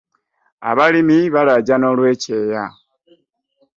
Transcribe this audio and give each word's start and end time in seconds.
Abalimi 0.69 1.17
balajana 1.35 1.85
olwekyeya. 1.93 2.63